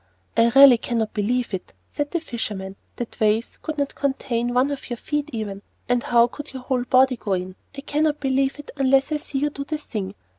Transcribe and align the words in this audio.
"I 0.35 0.49
really 0.55 0.79
cannot 0.79 1.13
believe 1.13 1.53
it," 1.53 1.73
said 1.87 2.09
the 2.09 2.19
fisherman. 2.19 2.75
"That 2.95 3.13
vase 3.17 3.57
could 3.61 3.77
not 3.77 3.93
contain 3.93 4.51
one 4.51 4.71
of 4.71 4.89
your 4.89 4.97
feet 4.97 5.29
even, 5.31 5.61
and 5.87 6.01
how 6.01 6.25
could 6.25 6.53
your 6.53 6.63
whole 6.63 6.85
body 6.85 7.17
go 7.17 7.33
in? 7.33 7.55
I 7.77 7.81
cannot 7.81 8.19
believe 8.19 8.57
it 8.57 8.71
unless 8.77 9.11
I 9.11 9.17
see 9.17 9.37
you 9.37 9.51
do 9.51 9.63
the 9.63 9.77
thing." 9.77 10.15